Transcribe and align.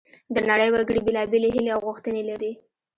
د 0.33 0.35
نړۍ 0.49 0.69
وګړي 0.71 1.01
بیلابیلې 1.05 1.49
هیلې 1.55 1.71
او 1.75 1.79
غوښتنې 1.87 2.23
لري 2.29 2.51